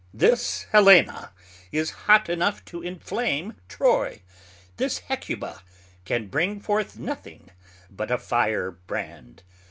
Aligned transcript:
This 0.15 0.63
Helena 0.71 1.31
is 1.71 1.91
hot 1.91 2.27
enough 2.27 2.65
to 2.65 2.81
inflame 2.81 3.57
Troy; 3.69 4.23
this 4.77 4.97
Hecuba 4.97 5.61
can 6.05 6.25
bring 6.25 6.59
forth 6.59 6.97
nothing 6.97 7.51
but 7.87 8.09
a 8.09 8.17
Fire 8.17 8.71
brand. 8.71 9.43